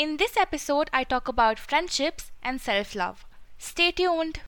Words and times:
In 0.00 0.16
this 0.16 0.34
episode, 0.38 0.88
I 0.94 1.04
talk 1.04 1.28
about 1.28 1.58
friendships 1.58 2.30
and 2.42 2.58
self 2.58 2.94
love. 2.94 3.26
Stay 3.58 3.90
tuned. 3.90 4.40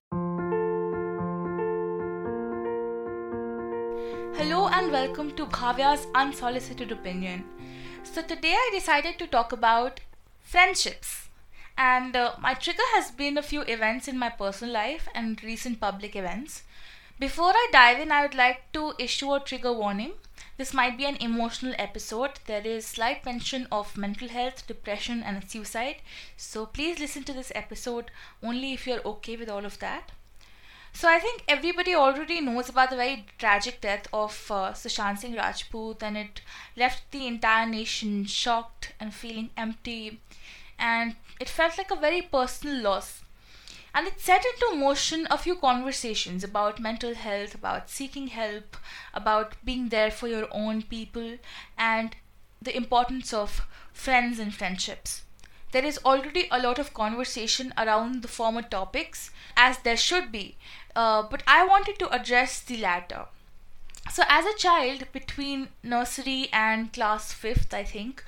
Hello 4.38 4.68
and 4.68 4.90
welcome 4.90 5.32
to 5.32 5.44
Bhavya's 5.44 6.06
Unsolicited 6.14 6.90
Opinion. 6.90 7.44
So, 8.02 8.22
today 8.22 8.54
I 8.54 8.70
decided 8.72 9.18
to 9.18 9.26
talk 9.26 9.52
about 9.52 10.00
friendships. 10.40 11.28
And 11.76 12.16
uh, 12.16 12.32
my 12.40 12.54
trigger 12.54 12.88
has 12.94 13.10
been 13.10 13.36
a 13.36 13.42
few 13.42 13.60
events 13.60 14.08
in 14.08 14.18
my 14.18 14.30
personal 14.30 14.72
life 14.72 15.06
and 15.14 15.44
recent 15.44 15.80
public 15.80 16.16
events. 16.16 16.62
Before 17.18 17.52
I 17.54 17.68
dive 17.72 18.00
in, 18.00 18.10
I 18.10 18.22
would 18.22 18.34
like 18.34 18.72
to 18.72 18.94
issue 18.98 19.32
a 19.32 19.40
trigger 19.40 19.72
warning. 19.72 20.14
This 20.58 20.74
might 20.74 20.98
be 20.98 21.04
an 21.04 21.16
emotional 21.16 21.74
episode. 21.78 22.40
There 22.46 22.66
is 22.66 22.84
slight 22.84 23.24
mention 23.24 23.68
of 23.70 23.96
mental 23.96 24.28
health, 24.28 24.66
depression, 24.66 25.22
and 25.22 25.48
suicide. 25.48 25.96
So 26.36 26.66
please 26.66 26.98
listen 26.98 27.22
to 27.24 27.32
this 27.32 27.52
episode 27.54 28.10
only 28.42 28.72
if 28.72 28.86
you're 28.86 29.06
okay 29.06 29.36
with 29.36 29.48
all 29.48 29.64
of 29.64 29.78
that. 29.78 30.10
So 30.92 31.08
I 31.08 31.20
think 31.20 31.44
everybody 31.48 31.94
already 31.94 32.40
knows 32.40 32.68
about 32.68 32.90
the 32.90 32.96
very 32.96 33.24
tragic 33.38 33.80
death 33.80 34.06
of 34.12 34.50
uh, 34.50 34.72
Sushant 34.72 35.18
Singh 35.18 35.36
Rajput, 35.36 36.02
and 36.02 36.18
it 36.18 36.42
left 36.76 37.10
the 37.12 37.26
entire 37.26 37.66
nation 37.66 38.26
shocked 38.26 38.92
and 39.00 39.14
feeling 39.14 39.50
empty, 39.56 40.20
and 40.78 41.16
it 41.40 41.48
felt 41.48 41.78
like 41.78 41.90
a 41.90 41.96
very 41.96 42.20
personal 42.20 42.82
loss 42.82 43.21
and 43.94 44.06
it 44.06 44.20
set 44.20 44.44
into 44.44 44.76
motion 44.76 45.26
a 45.30 45.36
few 45.38 45.54
conversations 45.54 46.42
about 46.42 46.80
mental 46.80 47.14
health, 47.14 47.54
about 47.54 47.90
seeking 47.90 48.28
help, 48.28 48.76
about 49.12 49.54
being 49.64 49.90
there 49.90 50.10
for 50.10 50.28
your 50.28 50.48
own 50.50 50.82
people, 50.82 51.38
and 51.76 52.16
the 52.60 52.76
importance 52.76 53.32
of 53.32 53.66
friends 53.92 54.38
and 54.38 54.54
friendships. 54.54 55.22
There 55.72 55.84
is 55.84 55.98
already 56.04 56.48
a 56.50 56.60
lot 56.60 56.78
of 56.78 56.94
conversation 56.94 57.72
around 57.76 58.22
the 58.22 58.28
former 58.28 58.62
topics, 58.62 59.30
as 59.56 59.78
there 59.78 59.96
should 59.96 60.30
be, 60.30 60.56
uh, 60.94 61.22
but 61.22 61.42
I 61.46 61.66
wanted 61.66 61.98
to 61.98 62.10
address 62.10 62.60
the 62.60 62.76
latter. 62.76 63.26
So, 64.10 64.24
as 64.28 64.44
a 64.44 64.58
child 64.58 65.10
between 65.12 65.68
nursery 65.82 66.48
and 66.52 66.92
class 66.92 67.32
5th, 67.32 67.72
I 67.72 67.84
think, 67.84 68.24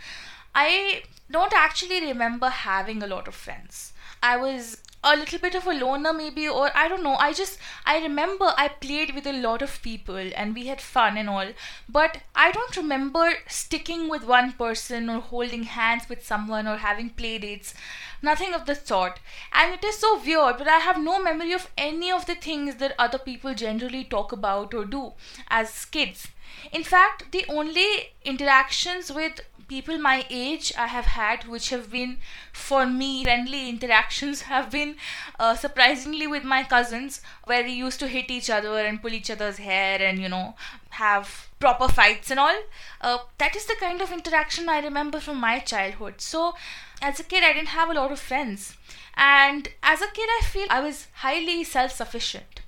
I 0.54 1.02
don't 1.30 1.52
actually 1.52 2.00
remember 2.00 2.48
having 2.48 3.02
a 3.02 3.06
lot 3.06 3.28
of 3.28 3.34
friends. 3.34 3.92
I 4.22 4.36
was 4.36 4.78
a 5.04 5.16
little 5.16 5.38
bit 5.38 5.54
of 5.54 5.66
a 5.66 5.72
loner 5.72 6.12
maybe 6.12 6.48
or 6.48 6.70
i 6.74 6.88
don't 6.88 7.02
know. 7.02 7.16
I 7.16 7.32
just 7.32 7.58
i 7.86 7.98
remember 8.00 8.52
i 8.56 8.68
played 8.68 9.14
with 9.14 9.26
a 9.26 9.32
lot 9.32 9.62
of 9.62 9.82
people 9.82 10.30
and 10.34 10.54
we 10.54 10.66
had 10.66 10.80
fun 10.80 11.16
and 11.18 11.28
all 11.28 11.52
but 11.88 12.18
i 12.34 12.50
don't 12.52 12.76
remember 12.76 13.34
sticking 13.48 14.08
with 14.08 14.24
one 14.24 14.52
person 14.52 15.10
or 15.10 15.20
holding 15.20 15.64
hands 15.64 16.08
with 16.08 16.24
someone 16.24 16.66
or 16.66 16.78
having 16.78 17.10
play 17.10 17.38
dates 17.38 17.74
nothing 18.22 18.54
of 18.54 18.64
the 18.64 18.74
sort. 18.74 19.20
And 19.52 19.74
it 19.74 19.84
is 19.84 19.98
so 19.98 20.18
weird 20.18 20.58
but 20.58 20.68
i 20.68 20.78
have 20.78 20.98
no 20.98 21.22
memory 21.22 21.52
of 21.52 21.68
any 21.76 22.10
of 22.10 22.26
the 22.26 22.34
things 22.34 22.76
that 22.76 22.94
other 22.98 23.18
people 23.18 23.54
generally 23.54 24.04
talk 24.04 24.32
about 24.32 24.74
or 24.74 24.84
do 24.84 25.12
as 25.48 25.84
kids. 25.84 26.28
In 26.72 26.84
fact 26.84 27.30
the 27.32 27.44
only 27.48 28.14
interactions 28.24 29.12
with 29.12 29.40
people 29.68 29.98
my 29.98 30.24
age 30.30 30.72
I 30.78 30.86
have 30.86 31.06
had, 31.06 31.46
which 31.48 31.70
have 31.70 31.90
been 31.90 32.18
for 32.52 32.86
me 32.86 33.24
friendly 33.24 33.68
interactions, 33.68 34.42
have 34.52 34.70
been 34.70 34.96
uh, 35.38 35.54
surprisingly 35.56 36.26
with 36.26 36.44
my 36.44 36.62
cousins, 36.64 37.20
where 37.44 37.62
we 37.64 37.72
used 37.72 38.00
to 38.00 38.08
hit 38.08 38.30
each 38.30 38.50
other 38.50 38.78
and 38.78 39.00
pull 39.02 39.12
each 39.12 39.30
other's 39.30 39.58
hair 39.58 40.00
and 40.00 40.18
you 40.18 40.28
know 40.28 40.54
have 40.90 41.48
proper 41.58 41.88
fights 41.88 42.30
and 42.30 42.40
all. 42.40 42.62
Uh, 43.00 43.18
that 43.38 43.56
is 43.56 43.66
the 43.66 43.76
kind 43.80 44.00
of 44.00 44.12
interaction 44.12 44.68
I 44.68 44.80
remember 44.80 45.20
from 45.20 45.38
my 45.38 45.58
childhood. 45.58 46.20
So, 46.20 46.54
as 47.02 47.20
a 47.20 47.24
kid, 47.24 47.44
I 47.44 47.52
didn't 47.52 47.68
have 47.68 47.90
a 47.90 47.94
lot 47.94 48.12
of 48.12 48.20
friends, 48.20 48.76
and 49.16 49.68
as 49.82 50.00
a 50.02 50.08
kid, 50.08 50.28
I 50.38 50.42
feel 50.44 50.66
I 50.70 50.80
was 50.80 51.08
highly 51.26 51.64
self 51.64 51.92
sufficient. 51.92 52.60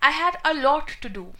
I 0.00 0.10
had 0.10 0.36
a 0.44 0.52
lot 0.52 0.96
to 1.00 1.08
do. 1.08 1.34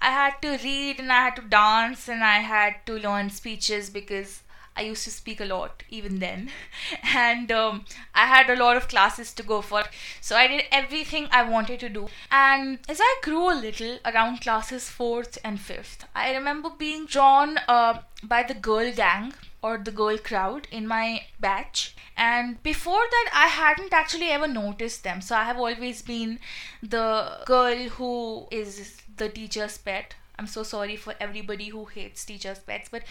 I 0.00 0.10
had 0.10 0.40
to 0.42 0.58
read 0.62 1.00
and 1.00 1.10
I 1.10 1.24
had 1.24 1.36
to 1.36 1.42
dance 1.42 2.08
and 2.08 2.22
I 2.22 2.38
had 2.38 2.84
to 2.86 2.98
learn 2.98 3.30
speeches 3.30 3.90
because 3.90 4.42
I 4.76 4.82
used 4.82 5.04
to 5.04 5.10
speak 5.10 5.40
a 5.40 5.44
lot 5.44 5.82
even 5.88 6.18
then, 6.18 6.50
and 7.14 7.50
um, 7.50 7.84
I 8.14 8.26
had 8.26 8.50
a 8.50 8.56
lot 8.56 8.76
of 8.76 8.88
classes 8.88 9.32
to 9.34 9.42
go 9.42 9.60
for. 9.62 9.84
So 10.20 10.36
I 10.36 10.46
did 10.46 10.64
everything 10.70 11.28
I 11.30 11.48
wanted 11.48 11.80
to 11.80 11.88
do. 11.88 12.08
And 12.30 12.78
as 12.88 13.00
I 13.00 13.16
grew 13.22 13.50
a 13.50 13.54
little 13.54 13.98
around 14.04 14.40
classes 14.40 14.88
fourth 14.88 15.38
and 15.44 15.60
fifth, 15.60 16.04
I 16.14 16.34
remember 16.34 16.70
being 16.70 17.06
drawn 17.06 17.58
uh, 17.68 18.00
by 18.22 18.42
the 18.42 18.54
girl 18.54 18.92
gang 18.92 19.34
or 19.62 19.78
the 19.78 19.90
girl 19.90 20.18
crowd 20.18 20.68
in 20.70 20.86
my 20.86 21.22
batch. 21.40 21.94
And 22.16 22.62
before 22.62 23.04
that, 23.10 23.30
I 23.32 23.48
hadn't 23.48 23.92
actually 23.92 24.30
ever 24.30 24.46
noticed 24.46 25.04
them. 25.04 25.20
So 25.20 25.36
I 25.36 25.44
have 25.44 25.58
always 25.58 26.02
been 26.02 26.38
the 26.82 27.40
girl 27.44 27.88
who 27.96 28.46
is 28.50 28.96
the 29.16 29.28
teacher's 29.28 29.78
pet. 29.78 30.14
I'm 30.38 30.46
so 30.46 30.62
sorry 30.62 30.96
for 30.96 31.14
everybody 31.20 31.68
who 31.68 31.86
hates 31.86 32.24
teacher's 32.24 32.58
pets, 32.58 32.88
but 32.90 33.02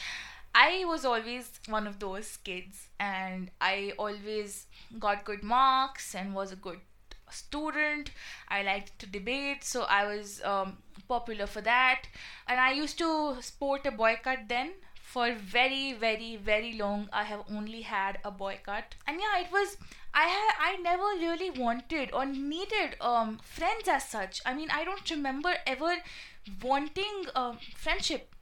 I 0.55 0.85
was 0.85 1.05
always 1.05 1.51
one 1.67 1.85
of 1.85 1.99
those 1.99 2.38
kids, 2.38 2.88
and 2.99 3.51
I 3.61 3.93
always 3.99 4.67
got 4.99 5.25
good 5.25 5.43
marks 5.43 6.16
and 6.16 6.33
was 6.33 6.51
a 6.51 6.55
good 6.55 6.79
student. 7.29 8.11
I 8.47 8.63
liked 8.63 8.97
to 8.99 9.05
debate, 9.05 9.63
so 9.63 9.83
I 9.83 10.05
was 10.05 10.41
um, 10.43 10.77
popular 11.07 11.45
for 11.47 11.61
that. 11.61 12.03
And 12.47 12.59
I 12.59 12.71
used 12.71 12.97
to 12.99 13.38
sport 13.41 13.85
a 13.85 13.91
boycott 13.91 14.47
then. 14.47 14.71
For 15.03 15.33
very, 15.33 15.93
very, 15.93 16.35
very 16.35 16.73
long, 16.73 17.07
I 17.13 17.23
have 17.23 17.43
only 17.49 17.83
had 17.83 18.17
a 18.25 18.31
boycott, 18.31 18.95
and 19.07 19.17
yeah, 19.22 19.39
it 19.39 19.49
was. 19.49 19.77
I 20.13 20.25
ha- 20.27 20.57
I 20.59 20.75
never 20.77 21.03
really 21.22 21.49
wanted 21.51 22.11
or 22.11 22.25
needed 22.25 22.97
um 22.99 23.37
friends 23.43 23.87
as 23.87 24.09
such. 24.09 24.41
I 24.45 24.53
mean, 24.53 24.69
I 24.72 24.83
don't 24.83 25.09
remember 25.09 25.53
ever 25.66 25.95
wanting 26.61 27.25
um, 27.35 27.57
friendship 27.75 28.34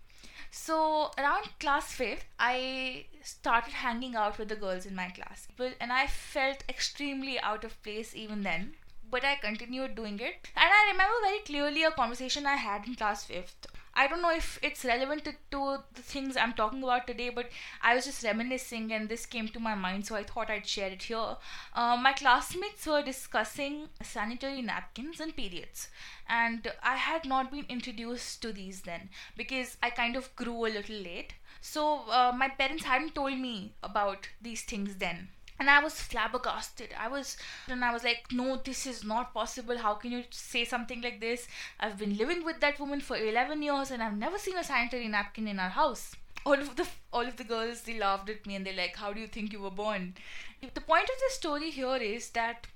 so 0.53 1.09
around 1.18 1.50
class 1.59 1.91
fifth, 1.91 2.25
I 2.40 3.06
started 3.24 3.74
hanging 3.74 4.16
out 4.16 4.38
with 4.38 4.50
the 4.50 4.56
girls 4.56 4.86
in 4.86 4.96
my 4.96 5.09
class, 5.09 5.47
and 5.81 5.91
I 5.91 6.06
felt 6.06 6.64
extremely 6.69 7.40
out 7.40 7.64
of 7.64 7.81
place 7.81 8.16
even 8.16 8.44
then. 8.44 8.75
But 9.09 9.25
I 9.25 9.36
continued 9.36 9.96
doing 9.96 10.19
it, 10.19 10.47
and 10.56 10.69
I 10.80 10.92
remember 10.92 11.16
very 11.24 11.40
clearly 11.40 11.84
a 11.84 11.92
conversation 11.92 12.46
I 12.46 12.56
had 12.56 12.88
in 12.88 12.96
class 12.96 13.25
fifth 13.25 13.66
I 13.96 14.08
don't 14.08 14.22
know 14.22 14.31
if 14.31 14.58
it's 14.64 14.84
relevant 14.84 15.24
to, 15.26 15.34
to, 15.52 15.84
the 15.94 16.02
things 16.02 16.36
I'm 16.36 16.54
talking 16.54 16.81
about 16.81 17.06
today, 17.06 17.30
but 17.30 17.50
I 17.81 17.94
was 17.96 18.06
just 18.06 18.24
reminiscing 18.24 18.92
and 18.92 19.08
this 19.08 19.26
came 19.26 19.48
to 19.50 19.59
my 19.59 19.76
mind, 19.76 20.08
so 20.08 20.16
I 20.16 20.24
thought 20.24 20.50
I'd 20.50 20.66
share 20.66 20.90
it 20.90 21.04
here. 21.04 21.38
Uh, 21.76 21.98
my 21.98 22.14
classmates 22.14 22.88
were 22.88 23.04
discussing 23.04 23.90
sanitary 24.02 24.64
napkins 24.64 25.20
and 25.20 25.36
periods, 25.36 25.90
and 26.28 26.72
I 26.81 26.96
had 26.96 27.26
not 27.26 27.52
been 27.52 27.66
introduced 27.70 28.42
to 28.42 28.52
these 28.52 28.81
then 28.81 29.09
because 29.38 29.78
I 29.84 29.92
kind 29.92 30.16
of 30.16 30.36
grew 30.36 30.66
a 30.66 30.74
little 30.74 30.98
late. 30.98 31.34
So 31.62 32.10
uh, 32.10 32.34
my 32.36 32.50
parents 32.50 32.86
hadn't 32.86 33.14
told 33.14 33.38
me 33.38 33.74
about 33.84 34.28
these 34.42 34.64
things 34.64 34.96
then 34.96 35.30
and 35.59 35.69
i 35.69 35.84
was 35.84 36.00
flabbergasted. 36.02 36.90
I 37.00 37.08
was 37.08 37.38
and 37.68 37.84
i 37.86 37.91
was 37.94 38.03
like 38.03 38.25
no 38.31 38.58
this 38.58 38.86
is 38.86 39.03
not 39.03 39.34
possible. 39.34 39.78
How 39.78 39.94
can 39.96 40.12
you 40.12 40.24
say 40.30 40.66
something 40.66 41.02
like 41.02 41.19
this? 41.22 41.47
I've 41.80 41.97
been 41.97 42.18
living 42.18 42.44
with 42.44 42.59
that 42.62 42.80
woman 42.80 43.02
for 43.02 43.18
11 43.18 43.62
years 43.62 43.92
and 43.92 44.03
i've 44.03 44.18
never 44.18 44.38
seen 44.38 44.58
a 44.58 44.63
sanitary 44.63 45.08
napkin 45.08 45.47
in 45.47 45.59
our 45.59 45.69
house. 45.69 46.16
All 46.46 46.59
of 46.59 46.75
the 46.75 46.88
all 47.12 47.25
of 47.25 47.38
the 47.38 47.44
girls 47.44 47.81
they 47.81 47.97
laughed 47.97 48.30
at 48.30 48.46
me 48.46 48.56
and 48.56 48.66
they're 48.66 48.81
like 48.84 48.96
how 48.97 49.13
do 49.13 49.22
you 49.22 49.28
think 49.28 49.53
you 49.53 49.62
were 49.62 49.72
born? 49.72 50.16
The 50.62 50.81
point 50.81 51.03
of 51.03 51.19
this 51.19 51.34
story 51.36 51.72
here 51.72 51.96
is 51.97 52.30
that 52.31 52.68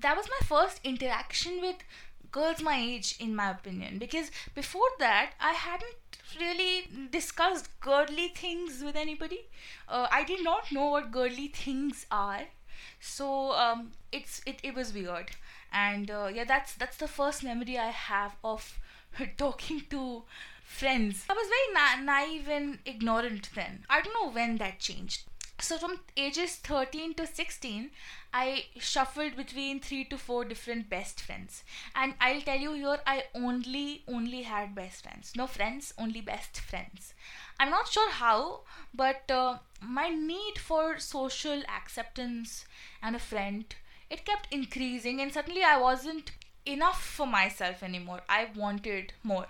that 0.00 0.16
was 0.16 0.28
my 0.28 0.46
first 0.46 0.80
interaction 0.82 1.60
with 1.60 1.76
girls 2.32 2.62
my 2.62 2.76
age 2.78 3.16
in 3.18 3.34
my 3.36 3.50
opinion. 3.50 3.98
Because 3.98 4.30
before 4.54 4.90
that 4.98 5.32
i 5.40 5.52
hadn't 5.52 6.18
really 6.38 6.88
discussed 7.10 7.68
girly 7.80 8.28
things 8.28 8.82
with 8.82 8.96
anybody. 8.96 9.40
Uh, 9.88 10.06
i 10.10 10.24
did 10.24 10.42
not 10.44 10.70
know 10.72 10.90
what 10.90 11.10
girly 11.10 11.48
things 11.48 12.06
are. 12.10 12.42
So 13.00 13.52
um, 13.52 13.92
it's 14.12 14.40
it, 14.46 14.60
it 14.62 14.74
was 14.74 14.92
weird. 14.92 15.30
And 15.72 16.10
uh, 16.10 16.30
yeah 16.32 16.44
that's 16.44 16.74
that's 16.74 16.96
the 16.96 17.08
first 17.08 17.44
memory 17.44 17.78
i 17.78 17.90
have 17.90 18.36
of 18.44 18.78
talking 19.36 19.82
to 19.90 20.24
friends. 20.64 21.24
I 21.28 21.32
was 21.34 21.48
very 21.48 21.74
na- 21.74 22.12
naive 22.12 22.48
and 22.48 22.78
ignorant 22.84 23.50
then. 23.54 23.84
I 23.88 24.00
don't 24.00 24.14
know 24.14 24.30
when 24.30 24.56
that 24.58 24.78
changed 24.78 25.22
so 25.62 25.76
from 25.78 25.98
ages 26.16 26.56
13 26.56 27.14
to 27.14 27.26
16 27.26 27.90
i 28.32 28.64
shuffled 28.78 29.36
between 29.36 29.80
3 29.80 30.04
to 30.04 30.18
4 30.18 30.44
different 30.44 30.88
best 30.88 31.20
friends. 31.20 31.62
And 31.94 32.14
i'll 32.20 32.40
tell 32.40 32.58
you 32.58 32.72
here 32.72 32.98
i 33.06 33.24
only 33.34 34.02
only 34.08 34.42
had 34.42 34.74
best 34.74 35.02
friends. 35.04 35.32
No 35.36 35.46
friends 35.46 35.92
only 35.98 36.20
best 36.20 36.60
friends. 36.60 37.14
I'm 37.58 37.70
not 37.70 37.88
sure 37.88 38.10
how 38.10 38.60
but 38.94 39.30
uh, 39.30 39.58
my 39.80 40.08
need 40.08 40.58
for 40.58 40.98
social 40.98 41.62
acceptance 41.68 42.64
and 43.02 43.16
a 43.16 43.18
friend 43.18 43.74
it 44.08 44.24
kept 44.24 44.52
increasing 44.52 45.20
and 45.20 45.32
suddenly 45.32 45.62
i 45.62 45.76
wasn't 45.78 46.32
enough 46.66 47.02
for 47.02 47.26
myself 47.26 47.82
anymore. 47.82 48.20
I 48.28 48.48
wanted 48.54 49.12
more 49.22 49.46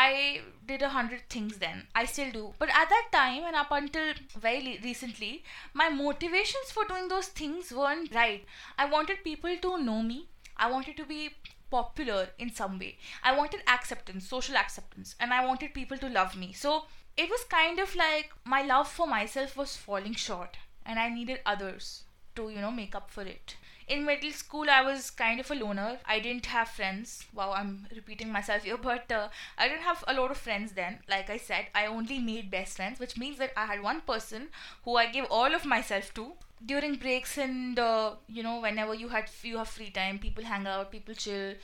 I 0.00 0.42
did 0.64 0.82
a 0.82 0.90
hundred 0.90 1.28
things 1.28 1.58
then. 1.58 1.86
I 1.94 2.04
still 2.04 2.30
do. 2.30 2.54
But 2.58 2.68
at 2.68 2.88
that 2.88 3.08
time 3.12 3.42
and 3.44 3.56
up 3.56 3.72
until 3.72 4.14
very 4.38 4.78
recently, 4.82 5.42
my 5.74 5.88
motivations 5.88 6.70
for 6.70 6.84
doing 6.84 7.08
those 7.08 7.28
things 7.28 7.72
weren't 7.72 8.14
right. 8.14 8.44
I 8.78 8.88
wanted 8.88 9.24
people 9.24 9.56
to 9.62 9.82
know 9.82 10.02
me. 10.02 10.28
I 10.56 10.70
wanted 10.70 10.96
to 10.98 11.04
be 11.04 11.30
popular 11.70 12.28
in 12.38 12.54
some 12.54 12.78
way. 12.78 12.96
I 13.24 13.36
wanted 13.36 13.62
acceptance, 13.66 14.28
social 14.28 14.56
acceptance, 14.56 15.16
and 15.18 15.32
I 15.32 15.44
wanted 15.44 15.74
people 15.74 15.98
to 15.98 16.08
love 16.08 16.36
me. 16.36 16.52
So 16.52 16.84
it 17.16 17.28
was 17.28 17.42
kind 17.44 17.80
of 17.80 17.96
like 17.96 18.30
my 18.44 18.62
love 18.62 18.88
for 18.88 19.06
myself 19.06 19.56
was 19.56 19.76
falling 19.76 20.14
short, 20.14 20.56
and 20.86 20.98
I 20.98 21.08
needed 21.08 21.40
others 21.44 22.04
to, 22.36 22.48
you 22.50 22.60
know, 22.60 22.70
make 22.70 22.94
up 22.94 23.10
for 23.10 23.22
it. 23.22 23.56
In 23.88 24.04
middle 24.04 24.30
school, 24.30 24.70
I 24.70 24.82
was 24.82 25.10
kind 25.10 25.40
of 25.40 25.50
a 25.50 25.54
loner. 25.56 25.98
I 26.06 26.20
didn't 26.20 26.46
have 26.46 26.68
friends. 26.68 27.24
Wow, 27.34 27.52
I'm 27.52 27.86
repeating 27.94 28.30
myself 28.30 28.62
here, 28.62 28.76
but 28.90 29.10
uh, 29.10 29.28
I 29.56 29.66
didn't 29.66 29.82
have 29.82 30.04
a 30.06 30.14
lot 30.14 30.30
of 30.30 30.36
friends 30.36 30.72
then. 30.72 31.00
Like 31.08 31.28
I 31.30 31.38
said, 31.38 31.66
I 31.74 31.86
only 31.86 32.18
made 32.20 32.50
best 32.50 32.76
friends, 32.76 33.00
which 33.00 33.16
means 33.16 33.38
that 33.38 33.52
I 33.56 33.66
had 33.66 33.82
one 33.82 34.02
person 34.02 34.48
who 34.84 34.96
I 34.96 35.06
gave 35.06 35.24
all 35.30 35.54
of 35.54 35.64
myself 35.64 36.12
to. 36.14 36.34
During 36.64 36.96
breaks 36.96 37.38
and 37.38 37.78
uh, 37.78 38.14
you 38.28 38.42
know, 38.42 38.60
whenever 38.60 38.94
you 38.94 39.08
had 39.08 39.30
you 39.42 39.58
have 39.58 39.68
free 39.68 39.90
time, 39.90 40.18
people 40.18 40.44
hang 40.44 40.66
out, 40.66 40.90
people 40.92 41.14
chill, 41.14 41.54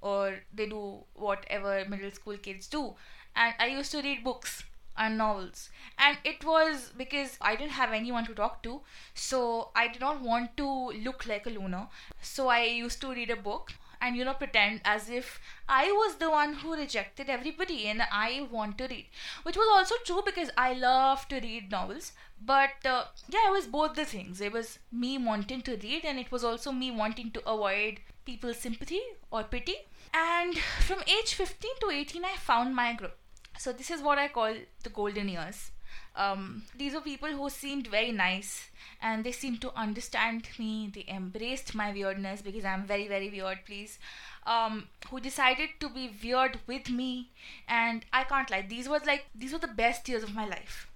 or 0.00 0.40
they 0.52 0.66
do 0.66 1.04
whatever 1.14 1.84
middle 1.88 2.10
school 2.12 2.36
kids 2.36 2.66
do. 2.68 2.94
And 3.36 3.54
I 3.58 3.66
used 3.66 3.90
to 3.92 4.00
read 4.02 4.22
books 4.24 4.62
and 4.96 5.18
novels. 5.18 5.70
And 5.98 6.18
it 6.24 6.44
was 6.44 6.92
because 6.96 7.36
i 7.40 7.56
didn't 7.56 7.72
have 7.72 7.92
anyone 7.92 8.26
to 8.26 8.34
talk 8.34 8.62
to 8.64 8.80
so 9.14 9.70
i 9.74 9.86
did 9.88 10.00
not 10.00 10.20
want 10.20 10.56
to 10.56 10.68
look 11.06 11.26
like 11.26 11.46
a 11.46 11.50
loner. 11.50 11.88
So 12.20 12.48
i 12.48 12.64
used 12.64 13.00
to 13.02 13.10
read 13.10 13.30
a 13.30 13.36
book 13.36 13.72
and 14.00 14.16
you 14.16 14.24
know 14.24 14.34
pretend 14.34 14.80
as 14.84 15.08
if 15.08 15.40
i 15.68 15.84
was 15.98 16.16
the 16.16 16.28
one 16.30 16.52
who 16.54 16.74
rejected 16.76 17.30
everybody 17.30 17.86
and 17.86 18.02
i 18.12 18.46
want 18.50 18.76
to 18.78 18.86
read. 18.86 19.06
Which 19.42 19.56
was 19.56 19.68
also 19.76 19.94
true 20.04 20.22
because 20.24 20.50
i 20.56 20.72
love 20.74 21.26
to 21.28 21.40
read 21.40 21.70
novels 21.70 22.12
but 22.44 22.84
uh, 22.84 23.04
yeah 23.28 23.48
it 23.48 23.52
was 23.52 23.66
both 23.66 23.94
the 23.94 24.04
things. 24.04 24.40
It 24.40 24.52
was 24.52 24.78
me 24.92 25.16
wanting 25.18 25.62
to 25.62 25.76
read 25.76 26.04
and 26.04 26.18
it 26.18 26.30
was 26.30 26.44
also 26.44 26.72
me 26.72 26.90
wanting 26.90 27.30
to 27.32 27.48
avoid 27.48 28.00
people's 28.24 28.58
sympathy 28.58 29.00
or 29.30 29.42
pity. 29.44 29.76
And 30.12 30.56
from 30.58 31.02
age 31.06 31.34
15 31.34 31.70
to 31.80 31.90
18 31.90 32.24
i 32.24 32.36
found 32.36 32.76
my 32.76 32.92
group 32.92 33.16
so 33.58 33.72
this 33.72 33.90
is 33.90 34.02
what 34.02 34.18
I 34.18 34.28
call 34.28 34.54
the 34.82 34.90
golden 34.90 35.28
years. 35.28 35.70
Um, 36.16 36.62
these 36.76 36.94
were 36.94 37.00
people 37.00 37.28
who 37.28 37.50
seemed 37.50 37.88
very 37.88 38.12
nice 38.12 38.70
and 39.02 39.24
they 39.24 39.32
seemed 39.32 39.60
to 39.62 39.72
understand 39.76 40.48
me. 40.58 40.90
They 40.94 41.04
embraced 41.08 41.74
my 41.74 41.92
weirdness 41.92 42.42
because 42.42 42.64
I'm 42.64 42.84
very, 42.84 43.08
very 43.08 43.30
weird, 43.30 43.58
please. 43.66 43.98
Um, 44.46 44.88
who 45.10 45.20
decided 45.20 45.70
to 45.80 45.88
be 45.88 46.10
weird 46.22 46.60
with 46.66 46.90
me, 46.90 47.30
and 47.66 48.04
I 48.12 48.24
can't 48.24 48.50
lie, 48.50 48.62
these 48.68 48.88
were 48.88 49.00
like 49.06 49.24
these 49.34 49.52
were 49.52 49.58
the 49.58 49.68
best 49.68 50.08
years 50.08 50.22
of 50.22 50.34
my 50.34 50.46
life. 50.46 50.90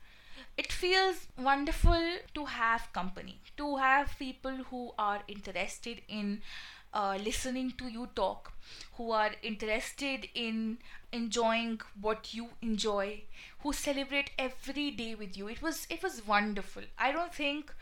It 0.59 0.71
feels 0.73 1.29
wonderful 1.39 2.19
to 2.35 2.45
have 2.45 2.93
company, 2.93 3.41
to 3.57 3.77
have 3.77 4.19
people 4.19 4.65
who 4.71 4.93
are 4.99 5.23
interested 5.29 6.03
in 6.09 6.43
uh, 6.93 7.19
listening 7.23 7.73
to 7.79 7.89
you 7.89 8.09
talk, 8.15 8.53
who 8.95 9.11
are 9.11 9.33
interested 9.43 10.29
in 10.35 10.79
enjoying 11.13 11.81
what 12.01 12.35
you 12.35 12.49
enjoy, 12.63 13.23
who 13.61 13.73
celebrate 13.73 14.31
every 14.39 14.91
day 14.91 15.15
with 15.15 15.37
you. 15.37 15.49
It 15.49 15.63
was 15.63 15.87
it 15.91 16.03
was 16.03 16.27
wonderful. 16.27 16.83
I 16.99 17.13
don't 17.13 17.35
think 17.35 17.73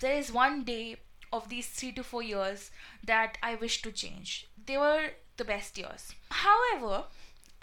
there 0.00 0.14
is 0.16 0.32
one 0.32 0.64
day 0.64 0.96
of 1.32 1.48
these 1.48 1.66
three 1.68 1.92
to 1.92 2.02
four 2.04 2.22
years 2.22 2.70
that 3.04 3.38
I 3.42 3.54
wish 3.56 3.82
to 3.82 3.92
change. 3.92 4.48
They 4.66 4.76
were 4.78 5.10
the 5.36 5.44
best 5.44 5.76
years. 5.78 6.14
However, 6.30 7.04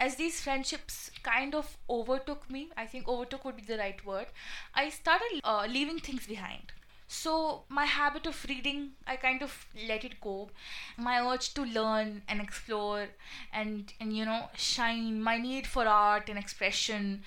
as 0.00 0.16
these 0.16 0.40
friendships 0.40 1.10
kind 1.22 1.54
of 1.54 1.76
overtook 1.88 2.50
me, 2.50 2.70
I 2.76 2.86
think 2.86 3.08
overtook 3.08 3.44
would 3.44 3.56
be 3.56 3.62
the 3.62 3.78
right 3.78 4.04
word, 4.04 4.26
I 4.74 4.90
started 4.90 5.40
uh, 5.44 5.66
leaving 5.68 5.98
things 5.98 6.26
behind. 6.26 6.72
So, 7.06 7.64
my 7.68 7.84
habit 7.84 8.26
of 8.26 8.44
reading, 8.48 8.92
I 9.06 9.16
kind 9.16 9.42
of 9.42 9.66
let 9.86 10.04
it 10.04 10.20
go. 10.20 10.50
My 10.96 11.20
urge 11.20 11.54
to 11.54 11.62
learn 11.62 12.22
and 12.28 12.40
explore 12.40 13.08
and, 13.52 13.92
and 14.00 14.16
you 14.16 14.24
know, 14.24 14.48
shine, 14.56 15.22
my 15.22 15.38
need 15.38 15.66
for 15.66 15.86
art 15.86 16.28
and 16.28 16.38
expression, 16.38 17.22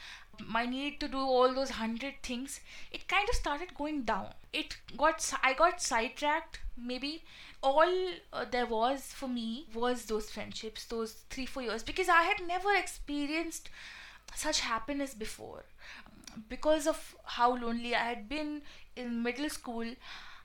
my 0.45 0.65
need 0.65 0.99
to 0.99 1.07
do 1.07 1.17
all 1.17 1.53
those 1.53 1.71
hundred 1.71 2.15
things, 2.21 2.59
it 2.91 3.07
kind 3.07 3.27
of 3.29 3.35
started 3.35 3.73
going 3.75 4.03
down. 4.03 4.33
It 4.53 4.77
got, 4.95 5.33
I 5.43 5.53
got 5.53 5.81
sidetracked, 5.81 6.59
maybe. 6.77 7.23
All 7.63 8.09
uh, 8.33 8.45
there 8.49 8.65
was 8.67 9.01
for 9.13 9.27
me 9.27 9.67
was 9.73 10.05
those 10.05 10.29
friendships, 10.29 10.85
those 10.85 11.13
three, 11.29 11.45
four 11.45 11.63
years, 11.63 11.83
because 11.83 12.09
I 12.09 12.23
had 12.23 12.45
never 12.47 12.73
experienced 12.75 13.69
such 14.35 14.59
happiness 14.59 15.13
before 15.15 15.63
because 16.49 16.87
of 16.87 17.15
how 17.23 17.55
lonely 17.55 17.95
I 17.95 18.03
had 18.09 18.29
been 18.29 18.61
in 18.95 19.23
middle 19.23 19.49
school, 19.49 19.93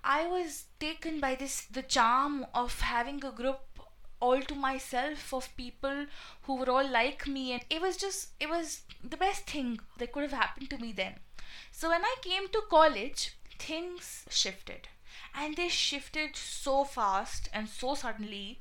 I 0.04 0.26
was 0.26 0.64
taken 0.80 1.20
by 1.20 1.34
this 1.34 1.62
the 1.66 1.82
charm 1.82 2.46
of 2.54 2.80
having 2.80 3.24
a 3.24 3.30
group 3.32 3.60
all 4.20 4.40
to 4.40 4.54
myself 4.54 5.32
of 5.34 5.56
people 5.56 6.06
who 6.42 6.56
were 6.56 6.70
all 6.70 6.88
like 6.88 7.26
me 7.26 7.52
and 7.52 7.64
it 7.70 7.80
was 7.80 7.96
just 7.96 8.28
it 8.40 8.48
was 8.48 8.82
the 9.02 9.16
best 9.16 9.48
thing 9.50 9.80
that 9.98 10.12
could 10.12 10.22
have 10.22 10.32
happened 10.40 10.70
to 10.70 10.78
me 10.78 10.92
then. 10.92 11.14
So 11.70 11.88
when 11.90 12.04
I 12.04 12.16
came 12.22 12.48
to 12.48 12.62
college, 12.70 13.36
things 13.58 14.24
shifted. 14.30 14.88
And 15.34 15.56
they 15.56 15.68
shifted 15.68 16.36
so 16.36 16.84
fast 16.84 17.48
and 17.52 17.68
so 17.68 17.94
suddenly 17.94 18.60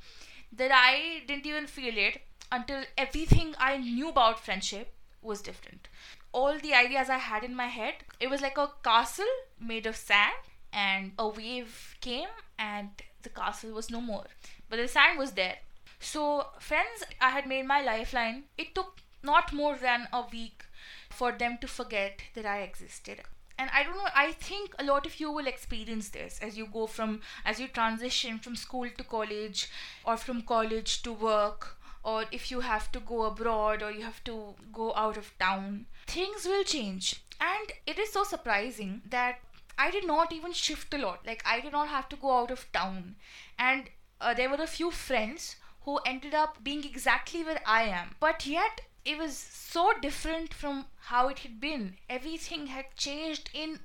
that 0.51 0.71
I 0.73 1.23
didn't 1.27 1.45
even 1.45 1.67
feel 1.67 1.97
it 1.97 2.21
until 2.51 2.83
everything 2.97 3.55
I 3.57 3.77
knew 3.77 4.09
about 4.09 4.43
friendship 4.43 4.93
was 5.21 5.41
different 5.41 5.87
all 6.33 6.57
the 6.59 6.73
ideas 6.73 7.09
I 7.09 7.17
had 7.17 7.43
in 7.43 7.55
my 7.55 7.67
head. 7.67 7.95
It 8.19 8.29
was 8.29 8.41
like 8.41 8.57
a 8.57 8.71
castle 8.83 9.33
made 9.59 9.85
of 9.85 9.95
sand, 9.95 10.33
and 10.73 11.11
a 11.17 11.27
wave 11.27 11.95
came, 12.01 12.29
and 12.57 12.89
the 13.23 13.29
castle 13.29 13.71
was 13.71 13.89
no 13.89 14.01
more. 14.01 14.25
But 14.69 14.77
the 14.77 14.87
sand 14.87 15.19
was 15.19 15.31
there. 15.31 15.57
So, 15.99 16.47
friends, 16.59 17.03
I 17.19 17.29
had 17.29 17.45
made 17.47 17.67
my 17.67 17.81
lifeline. 17.81 18.45
It 18.57 18.73
took 18.73 19.01
not 19.23 19.53
more 19.53 19.75
than 19.77 20.07
a 20.11 20.23
week 20.31 20.63
for 21.09 21.31
them 21.31 21.57
to 21.61 21.67
forget 21.67 22.21
that 22.33 22.45
I 22.45 22.61
existed. 22.61 23.21
And 23.59 23.69
I 23.71 23.83
don't 23.83 23.95
know, 23.95 24.07
I 24.15 24.31
think 24.31 24.73
a 24.79 24.83
lot 24.83 25.05
of 25.05 25.19
you 25.19 25.31
will 25.31 25.45
experience 25.45 26.09
this 26.09 26.39
as 26.41 26.57
you 26.57 26.65
go 26.65 26.87
from, 26.87 27.21
as 27.45 27.59
you 27.59 27.67
transition 27.67 28.39
from 28.39 28.55
school 28.55 28.89
to 28.97 29.03
college 29.03 29.69
or 30.03 30.17
from 30.17 30.41
college 30.41 31.03
to 31.03 31.13
work 31.13 31.77
or 32.03 32.25
if 32.31 32.49
you 32.51 32.61
have 32.61 32.91
to 32.91 32.99
go 32.99 33.23
abroad 33.23 33.83
or 33.83 33.91
you 33.91 34.01
have 34.01 34.23
to 34.23 34.55
go 34.73 34.93
out 34.95 35.17
of 35.17 35.37
town, 35.39 35.85
things 36.07 36.45
will 36.45 36.63
change. 36.63 37.23
And 37.39 37.71
it 37.85 37.99
is 37.99 38.11
so 38.11 38.23
surprising 38.23 39.01
that 39.09 39.39
I 39.77 39.91
did 39.91 40.05
not 40.05 40.31
even 40.31 40.53
shift 40.53 40.93
a 40.93 40.97
lot. 40.97 41.25
Like, 41.25 41.41
I 41.45 41.59
did 41.59 41.71
not 41.71 41.87
have 41.87 42.09
to 42.09 42.15
go 42.15 42.39
out 42.39 42.51
of 42.51 42.71
town. 42.71 43.15
And 43.57 43.89
uh, 44.19 44.33
there 44.33 44.49
were 44.49 44.61
a 44.61 44.67
few 44.67 44.91
friends 44.91 45.55
who 45.83 45.97
ended 46.05 46.33
up 46.35 46.63
being 46.63 46.83
exactly 46.83 47.43
where 47.43 47.61
I 47.65 47.83
am. 47.83 48.15
But 48.19 48.45
yet, 48.45 48.81
it 49.03 49.17
was 49.17 49.35
so 49.35 49.93
different 49.99 50.53
from 50.53 50.85
how 51.05 51.27
it 51.29 51.39
had 51.39 51.59
been. 51.59 51.97
Everything 52.09 52.67
had 52.67 52.95
changed 52.95 53.49
in 53.53 53.79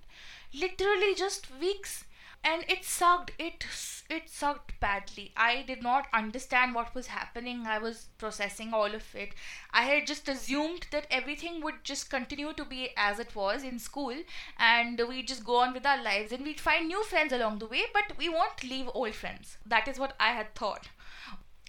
literally 0.52 1.14
just 1.14 1.48
weeks 1.58 2.04
and 2.46 2.64
it 2.68 2.84
sucked. 2.84 3.32
It 3.38 3.64
it 4.08 4.30
sucked 4.30 4.78
badly. 4.78 5.32
I 5.36 5.62
did 5.66 5.82
not 5.82 6.06
understand 6.14 6.76
what 6.76 6.94
was 6.94 7.08
happening. 7.08 7.66
I 7.66 7.78
was 7.78 8.06
processing 8.18 8.72
all 8.72 8.94
of 8.94 9.14
it. 9.14 9.30
I 9.72 9.82
had 9.82 10.06
just 10.06 10.28
assumed 10.28 10.86
that 10.92 11.08
everything 11.10 11.60
would 11.62 11.82
just 11.82 12.08
continue 12.08 12.52
to 12.52 12.64
be 12.64 12.90
as 12.96 13.18
it 13.18 13.34
was 13.34 13.64
in 13.64 13.80
school 13.80 14.14
and 14.58 15.02
we'd 15.08 15.26
just 15.26 15.44
go 15.44 15.56
on 15.56 15.74
with 15.74 15.84
our 15.84 16.00
lives 16.00 16.30
and 16.30 16.44
we'd 16.44 16.60
find 16.60 16.86
new 16.86 17.02
friends 17.02 17.32
along 17.32 17.58
the 17.58 17.66
way 17.66 17.82
but 17.92 18.16
we 18.16 18.28
won't 18.28 18.62
leave 18.62 18.88
old 18.94 19.16
friends. 19.16 19.56
That 19.66 19.88
is 19.88 19.98
what 19.98 20.14
i 20.20 20.30
had 20.30 20.54
thought. 20.54 20.88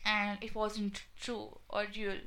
And 0.05 0.37
it 0.43 0.53
wasn't 0.53 1.01
true 1.19 1.57
or 1.69 1.87
real 1.95 2.19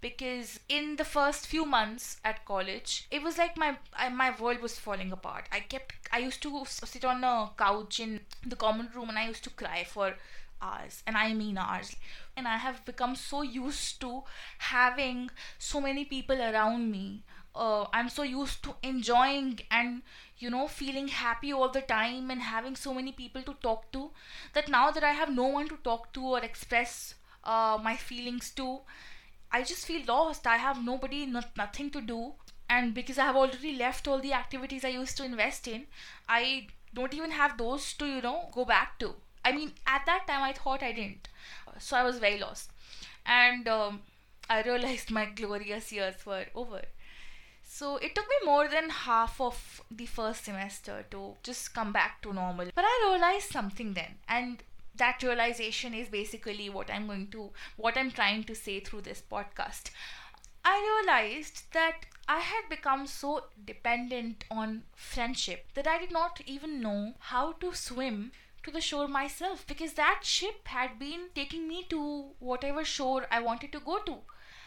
because 0.00 0.60
in 0.68 0.96
the 0.96 1.04
first 1.04 1.46
few 1.46 1.64
months 1.64 2.18
at 2.24 2.44
college 2.44 3.06
it 3.10 3.22
was 3.22 3.38
like 3.38 3.56
my 3.56 3.76
I, 3.94 4.08
my 4.08 4.30
world 4.40 4.60
was 4.60 4.78
falling 4.78 5.12
apart. 5.12 5.46
I 5.52 5.60
kept 5.60 5.94
i 6.12 6.18
used 6.18 6.42
to 6.42 6.64
sit 6.66 7.04
on 7.04 7.24
a 7.24 7.50
couch 7.58 8.00
in 8.00 8.20
the 8.46 8.56
common 8.56 8.88
room 8.94 9.08
and 9.10 9.18
i 9.18 9.26
used 9.28 9.44
to 9.44 9.50
cry 9.50 9.84
for 9.84 10.14
hours 10.62 11.02
and 11.06 11.16
i 11.16 11.32
mean 11.32 11.58
hours. 11.58 11.96
And 12.36 12.46
i 12.48 12.56
have 12.56 12.84
become 12.84 13.14
so 13.16 13.42
used 13.42 14.00
to 14.00 14.22
having 14.58 15.30
so 15.58 15.80
many 15.80 16.04
people 16.04 16.40
around 16.40 16.90
me. 16.90 17.22
Uh, 17.52 17.84
i'm 17.92 18.08
so 18.08 18.22
used 18.22 18.62
to 18.62 18.74
enjoying 18.82 19.58
and 19.72 20.02
you 20.38 20.48
know 20.50 20.68
feeling 20.68 21.08
happy 21.08 21.52
all 21.52 21.68
the 21.68 21.80
time 21.80 22.30
and 22.30 22.40
having 22.42 22.76
so 22.76 22.94
many 22.94 23.10
people 23.10 23.42
to 23.42 23.54
talk 23.54 23.90
to 23.90 24.10
that 24.52 24.68
now 24.68 24.90
that 24.92 25.02
i 25.02 25.10
have 25.10 25.32
no 25.34 25.48
one 25.48 25.68
to 25.68 25.76
talk 25.88 26.12
to 26.12 26.22
or 26.22 26.38
express 26.38 27.14
uh, 27.42 27.76
my 27.82 27.96
feelings 27.96 28.50
to 28.52 28.78
I 29.52 29.62
just 29.62 29.86
feel 29.86 30.02
lost. 30.06 30.46
I 30.46 30.56
have 30.56 30.84
nobody, 30.84 31.26
not, 31.26 31.56
nothing 31.56 31.90
to 31.90 32.00
do. 32.00 32.32
And 32.68 32.94
because 32.94 33.18
I 33.18 33.24
have 33.24 33.36
already 33.36 33.76
left 33.76 34.06
all 34.06 34.20
the 34.20 34.32
activities 34.32 34.84
I 34.84 34.88
used 34.88 35.16
to 35.16 35.24
invest 35.24 35.66
in, 35.66 35.86
I 36.28 36.68
don't 36.94 37.14
even 37.14 37.32
have 37.32 37.58
those 37.58 37.92
to, 37.94 38.06
you 38.06 38.22
know, 38.22 38.48
go 38.52 38.64
back 38.64 38.98
to. 39.00 39.14
I 39.44 39.52
mean, 39.52 39.72
at 39.86 40.06
that 40.06 40.26
time, 40.26 40.42
I 40.42 40.52
thought 40.52 40.82
I 40.82 40.92
didn't. 40.92 41.28
So 41.78 41.96
I 41.96 42.04
was 42.04 42.18
very 42.18 42.38
lost. 42.38 42.70
And 43.26 43.66
um, 43.66 44.02
I 44.48 44.62
realized 44.62 45.10
my 45.18 45.26
glorious 45.26 45.92
years 45.92 46.24
were 46.24 46.46
over. 46.54 46.82
So 47.62 47.96
it 47.96 48.14
took 48.14 48.26
me 48.28 48.36
more 48.44 48.68
than 48.68 48.90
half 48.90 49.40
of 49.40 49.80
the 49.90 50.06
first 50.06 50.44
semester 50.44 51.06
to 51.12 51.36
just 51.42 51.72
come 51.72 51.92
back 51.92 52.20
to 52.22 52.32
normal. 52.32 52.68
But 52.74 52.84
I 52.84 53.10
realized 53.10 53.50
something 53.50 53.94
then, 53.94 54.16
and 54.28 54.62
that 55.00 55.22
realization 55.22 55.94
is 55.94 56.08
basically 56.08 56.70
what 56.70 56.90
I'm 56.90 57.06
going 57.06 57.28
to, 57.32 57.50
what 57.76 57.96
I'm 57.98 58.10
trying 58.10 58.44
to 58.44 58.54
say 58.54 58.80
through 58.80 59.02
this 59.02 59.22
podcast. 59.30 59.90
I 60.64 61.02
realized 61.02 61.64
that 61.72 62.06
I 62.28 62.40
had 62.40 62.68
become 62.68 63.06
so 63.06 63.46
dependent 63.64 64.44
on 64.50 64.84
friendship 64.94 65.66
that 65.74 65.86
I 65.86 65.98
did 65.98 66.12
not 66.12 66.40
even 66.46 66.80
know 66.80 67.14
how 67.18 67.52
to 67.52 67.74
swim 67.74 68.32
to 68.62 68.70
the 68.70 68.80
shore 68.80 69.08
myself 69.08 69.66
because 69.66 69.94
that 69.94 70.20
ship 70.22 70.68
had 70.68 70.98
been 70.98 71.30
taking 71.34 71.66
me 71.66 71.84
to 71.90 72.32
whatever 72.38 72.84
shore 72.84 73.26
I 73.30 73.40
wanted 73.40 73.72
to 73.72 73.80
go 73.80 73.98
to. 74.00 74.18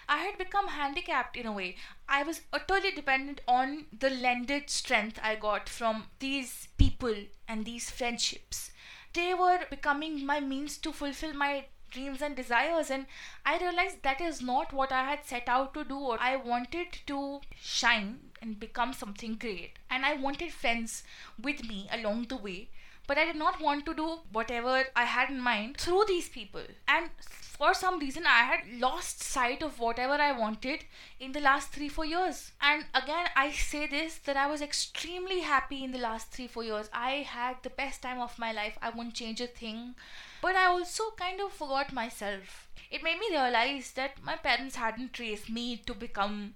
I 0.09 0.17
had 0.17 0.37
become 0.37 0.67
handicapped 0.67 1.37
in 1.37 1.45
a 1.45 1.51
way. 1.53 1.77
I 2.09 2.23
was 2.23 2.41
utterly 2.51 2.91
dependent 2.91 3.41
on 3.47 3.85
the 3.97 4.09
lended 4.09 4.69
strength 4.69 5.19
I 5.23 5.35
got 5.35 5.69
from 5.69 6.07
these 6.19 6.67
people 6.77 7.15
and 7.47 7.63
these 7.65 7.89
friendships. 7.89 8.71
They 9.13 9.33
were 9.33 9.65
becoming 9.69 10.25
my 10.25 10.39
means 10.39 10.77
to 10.79 10.91
fulfill 10.91 11.33
my 11.33 11.65
dreams 11.91 12.21
and 12.21 12.35
desires. 12.35 12.89
And 12.91 13.05
i 13.45 13.57
realized 13.57 14.03
that 14.03 14.19
is 14.19 14.41
not 14.41 14.73
what 14.73 14.91
i 14.91 15.03
had 15.09 15.25
set 15.25 15.47
out 15.47 15.73
to 15.75 15.83
do. 15.83 15.97
Or 15.97 16.19
i 16.19 16.35
wanted 16.35 16.99
to 17.07 17.41
shine 17.55 18.31
and 18.41 18.59
become 18.59 18.93
something 18.93 19.35
great. 19.35 19.79
And 19.89 20.05
i 20.05 20.13
wanted 20.15 20.51
friends 20.51 21.03
with 21.41 21.63
me 21.67 21.87
along 21.91 22.25
the 22.25 22.37
way 22.37 22.69
but 23.07 23.17
I 23.17 23.25
did 23.25 23.35
not 23.35 23.61
want 23.61 23.85
to 23.85 23.93
do 23.93 24.19
whatever 24.31 24.85
I 24.95 25.03
had 25.03 25.29
in 25.29 25.39
mind 25.39 25.77
through 25.77 26.05
these 26.07 26.29
people. 26.29 26.61
And 26.87 27.09
for 27.19 27.73
some 27.73 27.99
reason, 27.99 28.25
I 28.25 28.43
had 28.43 28.79
lost 28.79 29.21
sight 29.21 29.61
of 29.61 29.79
whatever 29.79 30.13
I 30.13 30.31
wanted 30.31 30.85
in 31.19 31.33
the 31.33 31.39
last 31.39 31.71
three, 31.71 31.89
four 31.89 32.05
years. 32.05 32.51
And 32.61 32.85
again, 32.95 33.27
I 33.35 33.51
say 33.51 33.85
this 33.87 34.17
that 34.25 34.37
I 34.37 34.47
was 34.47 34.61
extremely 34.61 35.41
happy 35.41 35.83
in 35.83 35.91
the 35.91 35.99
last 35.99 36.31
three, 36.31 36.47
four 36.47 36.63
years. 36.63 36.89
I 36.91 37.25
had 37.27 37.57
the 37.61 37.69
best 37.69 38.01
time 38.01 38.19
of 38.19 38.39
my 38.39 38.51
life. 38.51 38.77
I 38.81 38.89
won't 38.89 39.13
change 39.13 39.39
a 39.39 39.47
thing. 39.47 39.95
But 40.41 40.55
I 40.55 40.65
also 40.65 41.11
kind 41.17 41.39
of 41.41 41.53
forgot 41.53 41.93
myself. 41.93 42.67
It 42.89 43.03
made 43.03 43.19
me 43.19 43.27
realize 43.31 43.91
that 43.91 44.23
my 44.23 44.35
parents 44.35 44.75
hadn't 44.75 45.19
raised 45.19 45.49
me 45.49 45.77
to 45.85 45.93
become 45.93 46.55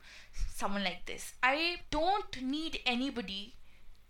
someone 0.54 0.84
like 0.84 1.06
this. 1.06 1.34
I 1.44 1.78
don't 1.92 2.42
need 2.42 2.80
anybody 2.86 3.54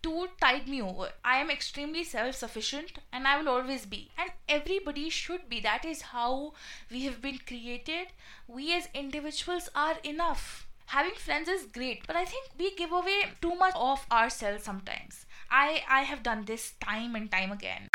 to 0.02 0.28
tide 0.40 0.68
me 0.68 0.80
over. 0.82 1.10
I 1.24 1.38
am 1.38 1.50
extremely 1.50 2.04
self 2.04 2.34
sufficient 2.36 2.98
and 3.12 3.26
I 3.26 3.38
will 3.38 3.48
always 3.48 3.86
be. 3.86 4.10
And 4.18 4.30
everybody 4.48 5.08
should 5.10 5.48
be. 5.48 5.60
That 5.60 5.84
is 5.84 6.02
how 6.02 6.54
we 6.90 7.04
have 7.04 7.20
been 7.20 7.38
created. 7.38 8.08
We 8.46 8.74
as 8.74 8.88
individuals 8.94 9.68
are 9.74 9.98
enough. 10.04 10.66
Having 10.86 11.16
friends 11.16 11.48
is 11.48 11.66
great, 11.66 12.06
but 12.06 12.16
I 12.16 12.24
think 12.24 12.50
we 12.58 12.74
give 12.74 12.92
away 12.92 13.24
too 13.42 13.54
much 13.54 13.74
of 13.76 14.06
ourselves 14.10 14.64
sometimes. 14.64 15.26
I, 15.50 15.82
I 15.88 16.02
have 16.02 16.22
done 16.22 16.44
this 16.46 16.72
time 16.80 17.14
and 17.14 17.30
time 17.30 17.52
again. 17.52 17.88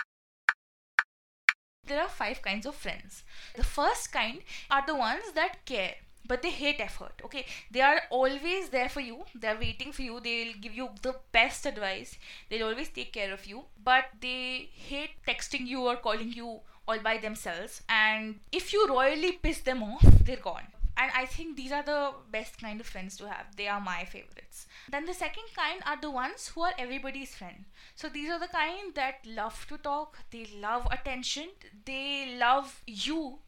There 1.86 2.02
are 2.02 2.10
five 2.10 2.42
kinds 2.42 2.66
of 2.66 2.76
friends. 2.76 3.24
The 3.56 3.64
first 3.64 4.12
kind 4.12 4.42
are 4.70 4.86
the 4.86 4.96
ones 4.96 5.32
that 5.34 5.66
care 5.66 5.96
but 6.28 6.42
they 6.42 6.50
hate 6.50 6.80
effort 6.80 7.22
okay? 7.26 7.46
They 7.72 7.82
are 7.82 8.02
always 8.10 8.70
there 8.70 8.90
for 8.90 9.00
you. 9.02 9.24
They're 9.36 9.58
waiting 9.60 9.92
for 9.92 10.02
you. 10.02 10.20
They'll 10.20 10.54
give 10.60 10.76
you 10.76 10.90
the 11.02 11.16
best 11.32 11.66
advice. 11.66 12.18
They'll 12.50 12.68
always 12.68 12.90
take 12.90 13.14
care 13.14 13.34
of 13.34 13.46
you. 13.46 13.64
But 13.84 14.06
they 14.22 14.70
hate 14.74 15.12
texting 15.28 15.68
you 15.68 15.82
or 15.82 15.96
calling 15.98 16.32
you 16.32 16.62
all 16.88 17.00
by 17.00 17.18
themselves. 17.18 17.82
And 17.90 18.40
if 18.52 18.74
you 18.74 18.88
royally 18.88 19.34
piss 19.34 19.62
them 19.62 19.84
off 19.84 20.04
they're 20.26 20.38
gone. 20.38 20.68
And 20.96 21.12
i 21.16 21.26
think 21.26 21.58
these 21.58 21.72
are 21.72 21.82
the 21.82 22.14
best 22.32 22.60
kind 22.62 22.80
of 22.80 22.86
friends 22.86 23.18
to 23.18 23.28
have. 23.28 23.56
They 23.56 23.68
are 23.68 23.82
my 23.82 24.06
favorites. 24.06 24.68
Then 24.92 25.06
the 25.06 25.14
second 25.14 25.46
kind 25.56 25.82
are 25.86 26.00
the 26.00 26.12
ones 26.12 26.50
who 26.50 26.62
are 26.62 26.74
everybody's 26.78 27.36
friend. 27.36 27.66
So 27.96 28.10
these 28.10 28.30
are 28.30 28.40
the 28.40 28.48
kind 28.48 28.94
that 28.96 29.26
love 29.26 29.66
to 29.70 29.78
talk. 29.78 30.20
They 30.32 30.48
love 30.62 30.88
attention. 30.92 31.50
They 31.86 32.36
love 32.38 32.82
you 32.86 33.40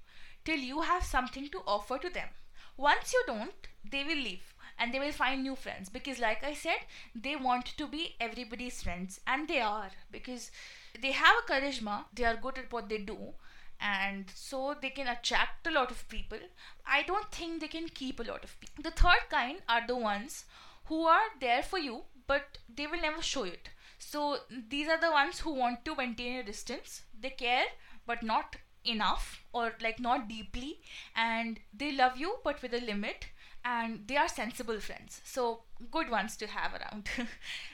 till 0.44 0.58
you 0.58 0.82
have 0.82 1.04
something 1.04 1.50
to 1.50 1.62
offer 1.68 1.98
to 2.00 2.10
them 2.10 2.30
once 2.78 3.14
you 3.14 3.24
don't, 3.28 3.68
they 3.90 4.04
will 4.04 4.16
leave 4.16 4.54
and 4.78 4.94
they 4.94 5.00
will 5.00 5.12
find 5.12 5.44
new 5.44 5.56
friends 5.56 5.90
because, 5.90 6.20
like 6.20 6.44
I 6.44 6.54
said, 6.54 6.80
they 7.14 7.36
want 7.36 7.66
to 7.78 7.88
be 7.88 8.16
everybody's 8.20 8.84
friends 8.84 9.20
and 9.26 9.48
they 9.48 9.60
are 9.62 9.92
because 10.12 10.52
they 11.02 11.12
have 11.12 11.36
a 11.44 11.52
charisma, 11.52 12.06
they 12.14 12.24
are 12.26 12.36
good 12.36 12.58
at 12.58 12.72
what 12.72 12.90
they 12.90 12.98
do, 12.98 13.34
and 13.80 14.26
so 14.34 14.76
they 14.82 14.90
can 14.90 15.08
attract 15.08 15.68
a 15.68 15.72
lot 15.72 15.92
of 15.92 16.08
people. 16.10 16.40
I 16.86 17.04
don't 17.04 17.32
think 17.32 17.62
they 17.62 17.68
can 17.68 17.90
keep 17.90 18.20
a 18.20 18.24
lot 18.24 18.44
of 18.44 18.60
people. 18.60 18.84
The 18.84 18.92
third 18.92 19.30
kind 19.30 19.60
are 19.70 19.86
the 19.86 19.96
ones 19.96 20.46
who 20.86 21.04
are 21.04 21.30
there 21.40 21.64
for 21.64 21.80
you 21.80 22.04
but 22.28 22.58
they 22.74 22.88
will 22.88 23.02
never 23.02 23.22
show 23.22 23.44
it. 23.44 23.70
So 24.00 24.38
these 24.70 24.88
are 24.88 25.00
the 25.00 25.12
ones 25.12 25.40
who 25.40 25.54
want 25.54 25.86
to 25.86 25.96
maintain 25.96 26.38
a 26.40 26.44
distance. 26.44 27.04
They 27.20 27.30
care 27.30 27.66
but 28.06 28.24
not 28.24 28.56
enough 28.86 29.44
or 29.54 29.74
like 29.82 30.00
not 30.00 30.28
deeply 30.28 30.80
and 31.16 31.60
they 31.74 31.92
love 31.92 32.18
you 32.18 32.38
but 32.44 32.62
with 32.62 32.74
a 32.74 32.80
limit 32.80 33.28
and 33.66 34.08
they 34.08 34.16
are 34.16 34.28
sensible 34.28 34.80
friends. 34.80 35.22
So 35.24 35.62
good 35.92 36.10
ones 36.10 36.38
to 36.38 36.48
have 36.48 36.74
around. 36.74 37.10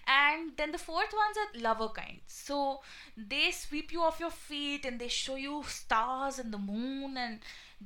And 0.07 0.51
then 0.57 0.71
the 0.71 0.77
fourth 0.77 1.13
ones 1.13 1.37
are 1.41 1.61
lover 1.61 1.89
kind. 1.89 2.19
So 2.27 2.79
they 3.17 3.51
sweep 3.51 3.91
you 3.91 4.01
off 4.01 4.19
your 4.19 4.31
feet 4.31 4.85
and 4.85 4.99
they 4.99 5.09
show 5.09 5.35
you 5.35 5.63
stars 5.67 6.39
and 6.39 6.53
the 6.53 6.57
moon 6.57 7.17
and 7.17 7.39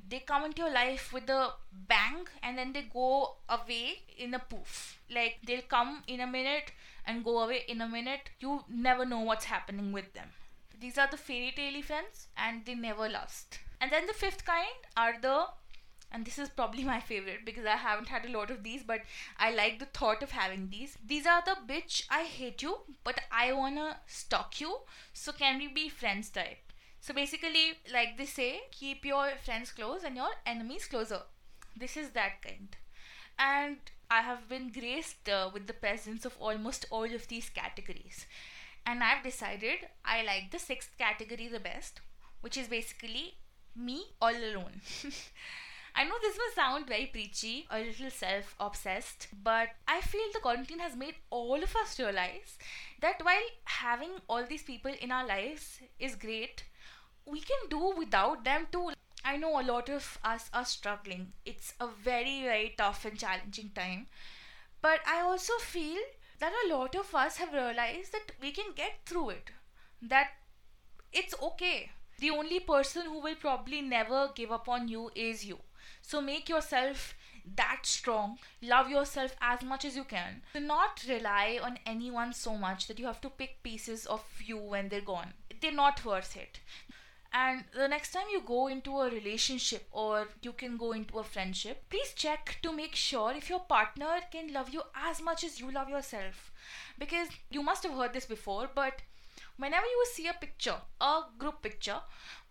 they 0.08 0.20
come 0.20 0.46
into 0.46 0.62
your 0.62 0.72
life 0.72 1.12
with 1.14 1.30
a 1.30 1.54
bang 1.72 2.28
and 2.44 2.58
then 2.58 2.74
they 2.74 2.84
go 2.84 3.36
away 3.50 4.04
in 4.18 4.36
a 4.36 4.40
poof. 4.40 5.00
Like 5.10 5.40
they'll 5.46 5.64
come 5.68 6.04
in 6.08 6.20
a 6.20 6.28
minute 6.28 6.72
and 7.08 7.24
go 7.24 7.40
away 7.40 7.64
in 7.68 7.82
a 7.82 7.88
minute. 7.88 8.30
You 8.40 8.64
never 8.70 9.06
know 9.06 9.22
what's 9.22 9.46
happening 9.46 9.92
with 9.92 10.14
them 10.14 10.30
these 10.80 10.98
are 10.98 11.08
the 11.10 11.18
fairy 11.18 11.54
tale 11.56 11.82
friends 11.82 12.28
and 12.38 12.66
they 12.66 12.76
never 12.76 13.10
last. 13.10 13.60
And 13.82 13.92
then 13.92 14.08
the 14.08 14.14
fifth 14.14 14.46
kind 14.46 14.76
are 14.98 15.16
the 15.22 15.48
and 16.12 16.26
this 16.26 16.40
is 16.40 16.50
probably 16.50 16.84
my 16.84 17.00
favorite 17.02 17.46
because 17.46 17.66
I 17.66 17.76
haven't 17.76 18.08
had 18.08 18.26
a 18.26 18.32
lot 18.32 18.50
of 18.50 18.64
these, 18.64 18.84
but 18.84 19.02
I 19.38 19.52
like 19.52 19.80
the 19.80 19.86
thought 19.86 20.24
of 20.24 20.32
having 20.32 20.70
these. 20.70 20.98
These 21.06 21.26
are 21.26 21.44
the 21.44 21.58
bitch, 21.68 22.06
I 22.10 22.24
hate 22.24 22.62
you, 22.62 22.78
but 23.04 23.20
I 23.32 23.52
wanna 23.52 23.98
stalk 24.08 24.62
you, 24.62 24.78
so 25.14 25.34
can 25.34 25.58
we 25.58 25.68
be 25.68 25.90
friends 25.90 26.30
type? 26.30 26.72
So 27.02 27.14
basically, 27.14 27.74
like 27.92 28.18
they 28.18 28.26
say, 28.26 28.62
keep 28.72 29.04
your 29.04 29.32
friends 29.44 29.72
close 29.72 30.04
and 30.04 30.16
your 30.16 30.30
enemies 30.46 30.86
closer. 30.86 31.24
This 31.76 31.98
is 31.98 32.12
that 32.12 32.42
kind. 32.42 32.76
And 33.38 33.78
I 34.10 34.22
have 34.22 34.48
been 34.48 34.72
graced 34.72 35.28
uh, 35.28 35.50
with 35.54 35.68
the 35.68 35.74
presence 35.74 36.24
of 36.24 36.38
almost 36.40 36.86
all 36.90 37.04
of 37.04 37.28
these 37.28 37.50
categories 37.50 38.26
and 38.86 39.04
I've 39.04 39.24
decided 39.24 39.80
I 40.04 40.24
like 40.24 40.52
the 40.52 40.60
sixth 40.60 40.98
category 40.98 41.48
the 41.48 41.60
best, 41.60 42.02
which 42.42 42.58
is 42.58 42.68
basically 42.68 43.36
me 43.76 44.06
all 44.22 44.36
alone. 44.36 44.82
I 45.96 46.04
know 46.04 46.16
this 46.22 46.38
will 46.38 46.54
sound 46.54 46.88
very 46.88 47.06
preachy, 47.06 47.68
a 47.72 47.80
little 47.80 48.10
self 48.10 48.54
obsessed, 48.60 49.28
but 49.44 49.70
I 49.88 50.02
feel 50.02 50.28
the 50.34 50.40
quarantine 50.42 50.80
has 50.80 50.96
made 50.96 51.16
all 51.30 51.64
of 51.64 51.76
us 51.76 51.98
realize 52.00 52.58
that 53.02 53.24
while 53.24 53.48
having 53.64 54.12
all 54.28 54.46
these 54.46 54.64
people 54.64 54.92
in 55.02 55.12
our 55.12 55.26
lives 55.26 55.80
is 56.00 56.16
great, 56.16 56.66
we 57.26 57.40
can 57.40 57.70
do 57.70 57.94
without 57.98 58.44
them 58.44 58.68
too. 58.72 58.92
I 59.24 59.38
know 59.38 59.60
a 59.60 59.64
lot 59.64 59.90
of 59.90 60.20
us 60.24 60.50
are 60.54 60.66
struggling. 60.66 61.32
It's 61.46 61.74
a 61.80 61.88
very, 61.88 62.44
very 62.44 62.76
tough 62.78 63.06
and 63.06 63.18
challenging 63.18 63.72
time. 63.74 64.08
But 64.82 65.00
I 65.08 65.22
also 65.22 65.54
feel 65.60 66.02
that 66.40 66.54
a 66.66 66.74
lot 66.76 66.96
of 66.96 67.14
us 67.14 67.38
have 67.38 67.54
realized 67.54 68.12
that 68.12 68.32
we 68.42 68.52
can 68.52 68.74
get 68.76 69.00
through 69.06 69.30
it. 69.30 69.52
That 70.02 70.30
it's 71.12 71.34
okay. 71.42 71.92
The 72.20 72.32
only 72.32 72.60
person 72.60 73.04
who 73.08 73.20
will 73.20 73.36
probably 73.36 73.82
never 73.82 74.30
give 74.36 74.52
up 74.52 74.70
on 74.70 74.88
you 74.88 75.12
is 75.16 75.46
you. 75.46 75.60
So 76.02 76.22
make 76.22 76.50
yourself 76.50 77.16
that 77.56 77.82
strong. 77.84 78.38
Love 78.62 78.90
yourself 78.90 79.36
as 79.42 79.62
much 79.64 79.86
as 79.86 79.96
you 79.96 80.04
can. 80.04 80.42
Do 80.54 80.60
not 80.60 81.04
rely 81.08 81.60
on 81.62 81.80
anyone 81.86 82.34
so 82.34 82.58
much 82.58 82.88
that 82.88 83.00
you 83.00 83.06
have 83.06 83.22
to 83.22 83.30
pick 83.30 83.64
pieces 83.64 84.06
of 84.06 84.24
you 84.44 84.58
when 84.58 84.90
they're 84.90 85.02
gone. 85.02 85.34
They're 85.62 85.72
not 85.72 86.04
worth 86.06 86.36
it. 86.36 86.60
And 87.38 87.66
the 87.74 87.90
next 87.90 88.14
time 88.14 88.28
you 88.32 88.40
go 88.40 88.68
into 88.68 88.98
a 89.02 89.10
relationship 89.10 89.90
or 89.92 90.30
you 90.42 90.54
can 90.54 90.78
go 90.78 90.94
into 90.94 91.20
a 91.20 91.24
friendship, 91.24 91.84
please 91.90 92.14
check 92.14 92.60
to 92.64 92.72
make 92.72 92.96
sure 92.96 93.34
if 93.34 93.50
your 93.50 93.60
partner 93.60 94.22
can 94.32 94.54
love 94.54 94.70
you 94.70 94.84
as 94.96 95.22
much 95.22 95.44
as 95.44 95.60
you 95.60 95.70
love 95.70 95.90
yourself. 95.90 96.54
Because 96.98 97.28
you 97.50 97.62
must 97.62 97.84
have 97.84 97.92
heard 97.92 98.14
this 98.14 98.26
before, 98.26 98.70
but 98.74 99.02
whenever 99.58 99.86
you 99.86 100.06
see 100.14 100.28
a 100.28 100.34
picture, 100.34 100.76
a 101.02 101.22
group 101.38 101.62
picture 101.62 102.00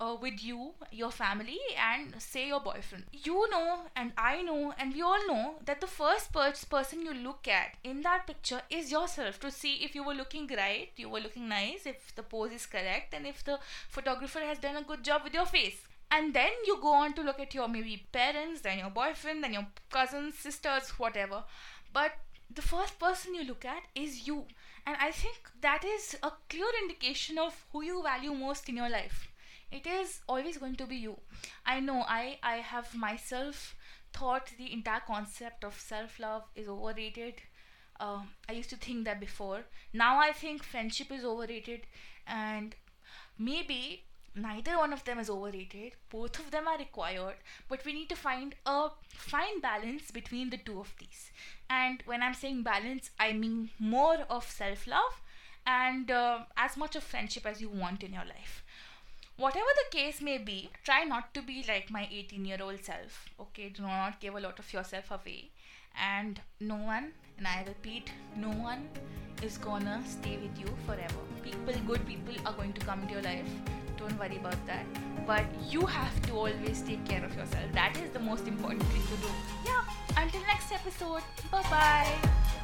uh, 0.01 0.17
with 0.21 0.43
you, 0.43 0.73
your 0.91 1.11
family, 1.11 1.59
and 1.79 2.15
say 2.21 2.49
your 2.49 2.61
boyfriend, 2.61 3.05
you 3.13 3.49
know, 3.51 3.83
and 3.97 4.13
I 4.17 4.43
know, 4.43 4.73
and 4.79 4.93
we 4.95 5.03
all 5.03 5.27
know 5.27 5.57
that 5.65 5.81
the 5.81 5.87
first 5.87 6.33
person 6.33 7.03
you 7.03 7.15
look 7.15 7.47
at 7.49 7.77
in 7.85 8.03
that 8.03 8.27
picture 8.27 8.63
is 8.71 8.91
yourself. 8.91 9.41
To 9.41 9.51
see 9.51 9.77
if 9.85 9.95
you 9.95 10.05
were 10.05 10.15
looking 10.15 10.49
right, 10.57 10.89
you 10.97 11.09
were 11.09 11.21
looking 11.21 11.49
nice, 11.49 11.87
if 11.87 12.15
the 12.15 12.23
pose 12.23 12.53
is 12.53 12.67
correct, 12.67 13.15
and 13.15 13.27
if 13.27 13.45
the 13.45 13.59
photographer 13.89 14.41
has 14.41 14.59
done 14.59 14.77
a 14.77 14.83
good 14.83 15.05
job 15.05 15.23
with 15.25 15.35
your 15.35 15.47
face. 15.47 15.83
and 16.15 16.35
then 16.35 16.53
you 16.67 16.75
go 16.81 16.91
on 17.03 17.13
to 17.15 17.23
look 17.27 17.39
at 17.43 17.55
your 17.57 17.67
maybe 17.75 17.95
parents 18.17 18.61
then 18.65 18.79
your 18.81 18.91
boyfriend 18.99 19.43
then 19.45 19.55
your 19.57 19.67
cousins 19.91 20.39
sisters 20.39 20.91
whatever. 21.05 21.39
But 21.93 22.13
the 22.59 22.63
first 22.63 22.99
person 22.99 23.35
you 23.35 23.45
look 23.45 23.65
at 23.65 23.83
is 23.95 24.27
you 24.29 24.45
and 24.87 24.97
i 25.01 25.11
think 25.11 25.51
that 25.61 25.85
is 25.85 26.17
a 26.23 26.31
clear 26.49 26.71
indication 26.83 27.39
of 27.39 27.65
who 27.73 27.83
you 27.83 28.03
value 28.03 28.35
most 28.35 28.69
in 28.69 28.77
your 28.77 28.89
life. 28.89 29.29
It 29.73 29.87
is 29.87 30.21
always 30.29 30.59
going 30.59 30.77
to 30.77 30.87
be 30.87 30.97
you. 30.97 31.17
I 31.67 31.81
know 31.81 32.05
i 32.17 32.39
i 32.43 32.57
have 32.73 32.95
myself 32.95 33.75
thought 34.19 34.53
the 34.59 34.73
entire 34.73 35.01
concept 35.07 35.65
of 35.65 35.81
self 35.81 36.19
love 36.21 36.45
is 36.55 36.69
overrated. 36.69 37.43
Uh, 38.01 38.23
I 38.49 38.53
used 38.53 38.71
to 38.71 38.77
think 38.77 39.05
that 39.05 39.21
before. 39.21 39.65
Now 39.93 40.19
I 40.19 40.33
think 40.33 40.63
friendship 40.63 41.11
is 41.11 41.25
overrated, 41.25 41.87
and 42.27 42.75
maybe 43.39 44.05
neither 44.35 44.77
one 44.79 44.93
of 44.93 45.05
them 45.05 45.19
is 45.19 45.31
overrated. 45.31 45.93
Both 46.11 46.39
of 46.39 46.51
them 46.51 46.67
are 46.67 46.79
required. 46.79 47.37
But 47.69 47.85
we 47.85 47.93
need 47.93 48.09
to 48.09 48.17
find 48.17 48.55
a 48.67 48.89
fine 49.09 49.61
balance 49.61 50.11
between 50.11 50.51
the 50.51 50.59
two 50.59 50.81
of 50.81 50.93
these. 50.99 51.31
And 51.71 52.03
when 52.07 52.23
i'm 52.23 52.35
saying 52.35 52.63
balance 52.63 53.11
i 53.19 53.33
mean 53.33 53.71
more 53.79 54.19
of 54.29 54.49
self-love 54.51 55.21
and 55.67 56.11
uh, 56.11 56.41
as 56.57 56.77
much 56.77 56.95
of 56.97 57.03
friendship 57.03 57.47
as 57.47 57.61
you 57.61 57.69
want 57.69 58.03
in 58.03 58.13
your 58.13 58.25
life. 58.25 58.63
Whatever 59.37 59.73
the 59.77 59.97
case 59.97 60.21
may 60.21 60.39
be 60.39 60.71
try 60.85 61.05
not 61.05 61.33
to 61.35 61.43
be 61.43 61.65
like 61.67 61.91
my 61.91 62.09
18 62.13 62.45
year 62.45 62.59
old 62.61 62.85
self 62.85 63.29
okay? 63.41 63.69
Do 63.69 63.83
not 63.83 64.21
give 64.21 64.35
a 64.35 64.41
lot 64.41 64.59
of 64.59 64.73
yourself 64.73 65.11
away. 65.11 65.51
And 66.01 66.41
no 66.61 66.77
one 66.77 67.13
and 67.39 67.47
i 67.47 67.65
repeat 67.67 68.11
no 68.37 68.51
one 68.51 68.89
is 69.43 69.59
gonna 69.59 70.03
stay 70.07 70.37
with 70.37 70.59
you 70.59 70.69
forever. 70.87 71.25
People 71.43 71.75
good 71.87 72.07
people 72.07 72.47
are 72.47 72.53
going 72.53 72.73
to 72.73 72.81
come 72.81 73.01
into 73.03 73.15
your 73.15 73.23
life 73.23 73.84
don't 74.05 74.19
worry 74.19 74.37
about 74.37 74.67
that. 74.67 74.85
But 75.27 75.45
you 75.69 75.87
have 75.87 76.21
to 76.27 76.33
always 76.33 76.83
take 76.83 77.05
care 77.07 77.25
of 77.25 77.35
yourself. 77.37 77.73
That 77.73 77.97
is 77.97 78.11
the 78.11 78.21
most 78.21 78.47
important 78.47 78.83
thing 78.85 79.03
to 79.03 79.17
do. 79.23 79.29
Yeah. 79.65 80.23
Until 80.23 80.43
next 80.43 80.73
episode. 80.73 81.23
Bye 81.51 81.63
bye 81.71 82.64